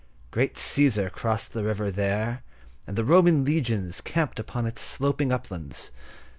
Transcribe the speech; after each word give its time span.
Great 0.31 0.55
Cæsar 0.55 1.11
crossed 1.11 1.53
the 1.53 1.63
river 1.63 1.91
there, 1.91 2.41
and 2.87 2.95
the 2.95 3.05
Roman 3.05 3.45
legions 3.45 4.01
camped 4.01 4.39
upon 4.39 4.65
its 4.65 4.81
sloping 4.81 5.31
uplands. 5.31 5.91